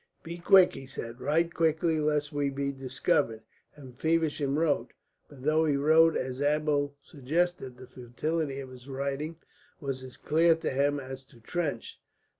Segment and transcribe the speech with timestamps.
[0.23, 1.21] "Be quick," he said.
[1.21, 3.43] "Write quickly, lest we be discovered."
[3.75, 4.93] And Feversham wrote;
[5.29, 9.35] but though he wrote as Abdul suggested, the futility of his writing
[9.79, 12.01] was as clear to him as to Trench.